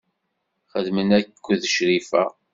Xeddmen 0.71 1.09
akked 1.17 1.41
Crifa. 1.45 2.23